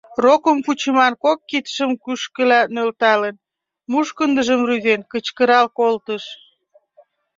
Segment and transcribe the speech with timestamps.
[0.23, 3.35] Рокым кучыман кок кидшым кӱшкыла нӧлталын,
[3.91, 6.23] мушкындыжым рӱзен, кычкырал колтыш: